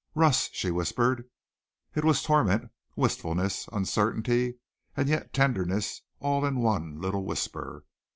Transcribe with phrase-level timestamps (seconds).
[0.15, 1.29] "Russ!" she whispered.
[1.93, 4.55] It was torment, wistfulness, uncertainty,
[4.97, 7.85] and yet tenderness all in one little whisper.